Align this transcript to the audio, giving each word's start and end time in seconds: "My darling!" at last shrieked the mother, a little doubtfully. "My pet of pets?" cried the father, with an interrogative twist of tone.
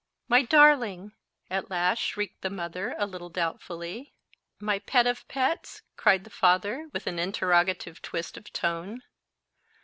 "My 0.27 0.41
darling!" 0.41 1.11
at 1.51 1.69
last 1.69 1.99
shrieked 1.99 2.41
the 2.41 2.49
mother, 2.49 2.95
a 2.97 3.05
little 3.05 3.29
doubtfully. 3.29 4.15
"My 4.59 4.79
pet 4.79 5.05
of 5.05 5.27
pets?" 5.27 5.83
cried 5.95 6.23
the 6.23 6.31
father, 6.31 6.89
with 6.91 7.05
an 7.05 7.19
interrogative 7.19 8.01
twist 8.01 8.35
of 8.35 8.51
tone. 8.51 9.03